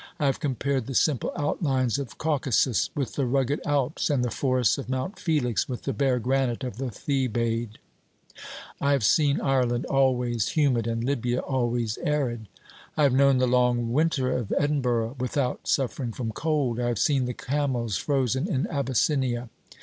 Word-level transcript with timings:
I 0.19 0.25
have 0.25 0.39
compared 0.39 0.87
the 0.87 0.95
simple 0.95 1.31
outlines 1.35 1.99
of 1.99 2.17
Caucasus 2.17 2.89
with 2.95 3.13
the 3.13 3.27
rugged 3.27 3.61
Alps, 3.67 4.09
and 4.09 4.25
the 4.25 4.31
forests 4.31 4.79
of 4.79 4.89
Mount 4.89 5.19
Felix 5.19 5.69
with 5.69 5.83
the 5.83 5.93
bare 5.93 6.17
granite 6.17 6.63
of 6.63 6.77
the 6.77 6.89
Thebaid. 6.89 7.77
I 8.81 8.93
have 8.93 9.03
seen 9.03 9.39
Ireland 9.39 9.85
always 9.85 10.49
humid 10.57 10.87
and 10.87 11.03
Lybia 11.03 11.41
always 11.41 11.99
arid; 12.03 12.47
I 12.97 13.03
have 13.03 13.13
known 13.13 13.37
the 13.37 13.45
long 13.45 13.93
winter 13.93 14.35
of 14.35 14.51
Edin 14.57 14.81
burgh 14.81 15.17
without 15.21 15.67
suffering 15.67 16.13
from 16.13 16.31
cold; 16.31 16.79
I 16.79 16.87
have 16.87 16.97
seen 16.97 17.25
the 17.25 17.35
camels 17.35 17.97
frozen 17.97 18.47
in 18.47 18.65
Abyssinia. 18.71 19.49